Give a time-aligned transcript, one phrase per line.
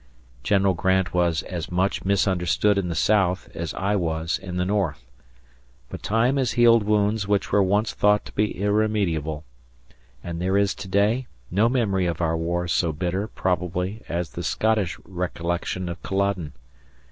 [0.41, 5.05] General Grant was as much misunderstood in the South as I was in the North.
[5.91, 9.45] But time has healed wounds which were once thought to be irremediable;
[10.23, 14.41] and there is to day no memory of our war so bitter, probably, as the
[14.41, 16.53] Scottish recollection of Culloden.